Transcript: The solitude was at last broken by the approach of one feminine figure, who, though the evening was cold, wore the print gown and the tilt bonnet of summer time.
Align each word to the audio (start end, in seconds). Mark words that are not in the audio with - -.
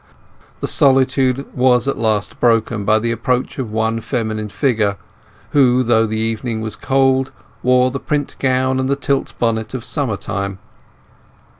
The 0.61 0.67
solitude 0.67 1.45
was 1.55 1.87
at 1.87 1.95
last 1.95 2.39
broken 2.39 2.85
by 2.85 2.97
the 2.97 3.11
approach 3.11 3.59
of 3.59 3.69
one 3.69 3.99
feminine 4.01 4.49
figure, 4.49 4.97
who, 5.51 5.83
though 5.83 6.07
the 6.07 6.17
evening 6.17 6.59
was 6.59 6.75
cold, 6.75 7.31
wore 7.61 7.91
the 7.91 7.99
print 7.99 8.35
gown 8.39 8.79
and 8.79 8.89
the 8.89 8.95
tilt 8.95 9.35
bonnet 9.37 9.75
of 9.75 9.85
summer 9.85 10.17
time. 10.17 10.57